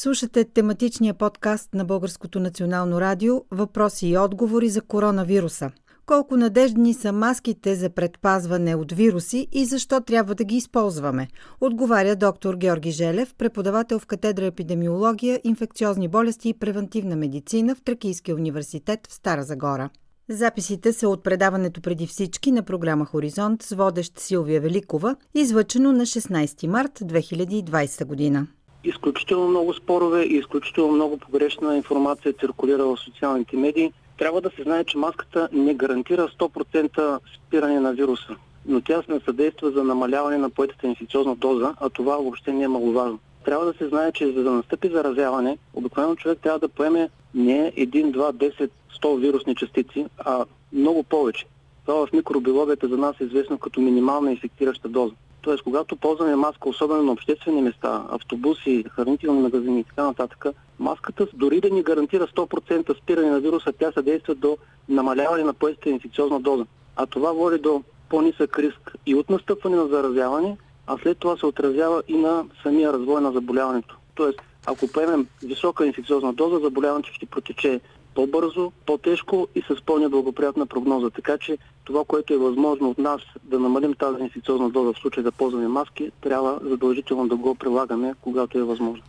[0.00, 5.70] Слушате тематичния подкаст на Българското национално радио Въпроси и отговори за коронавируса.
[6.06, 11.28] Колко надеждни са маските за предпазване от вируси и защо трябва да ги използваме?
[11.60, 18.34] Отговаря доктор Георги Желев, преподавател в катедра епидемиология, инфекциозни болести и превентивна медицина в Тракийския
[18.34, 19.90] университет в Стара Загора.
[20.28, 26.06] Записите са от предаването преди всички на програма Хоризонт с водещ Силвия Великова, излъчено на
[26.06, 28.46] 16 март 2020 година
[28.84, 33.92] изключително много спорове и изключително много погрешна информация циркулира в социалните медии.
[34.18, 39.20] Трябва да се знае, че маската не гарантира 100% спиране на вируса, но тя се
[39.24, 43.18] съдейства за намаляване на поетата инфекциозна доза, а това въобще не е маловажно.
[43.44, 47.72] Трябва да се знае, че за да настъпи заразяване, обикновено човек трябва да поеме не
[47.76, 48.70] 1, 2, 10,
[49.02, 51.44] 100 вирусни частици, а много повече.
[51.86, 55.14] Това в микробиологията за нас е известно като минимална инфектираща доза.
[55.40, 60.46] Тоест, когато ползваме маска, особено на обществени места, автобуси, хранителни магазини и така нататък,
[60.78, 65.90] маската дори да ни гарантира 100% спиране на вируса, тя съдейства до намаляване на поестата
[65.90, 66.66] инфекциозна доза.
[66.96, 71.46] А това води до по-нисък риск и от настъпване на заразяване, а след това се
[71.46, 73.96] отразява и на самия развой на заболяването.
[74.14, 77.80] Тоест, ако поемем висока инфекциозна доза, заболяването ще протече
[78.18, 81.10] по-бързо, по-тежко и с по-неблагоприятна прогноза.
[81.10, 85.22] Така че това, което е възможно от нас да намалим тази инфекциозна доза в случай
[85.22, 89.02] да ползваме маски, трябва задължително да го прилагаме, когато е възможно.